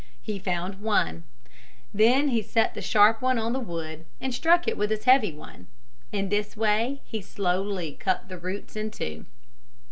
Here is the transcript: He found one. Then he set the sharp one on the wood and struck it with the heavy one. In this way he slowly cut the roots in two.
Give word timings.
He 0.23 0.39
found 0.39 0.81
one. 0.81 1.25
Then 1.93 2.29
he 2.29 2.41
set 2.41 2.73
the 2.73 2.81
sharp 2.81 3.21
one 3.21 3.37
on 3.37 3.53
the 3.53 3.59
wood 3.59 4.05
and 4.19 4.33
struck 4.33 4.67
it 4.67 4.75
with 4.75 4.89
the 4.89 4.97
heavy 4.97 5.31
one. 5.31 5.67
In 6.11 6.29
this 6.29 6.57
way 6.57 7.01
he 7.05 7.21
slowly 7.21 7.97
cut 7.99 8.27
the 8.27 8.39
roots 8.39 8.75
in 8.75 8.89
two. 8.89 9.27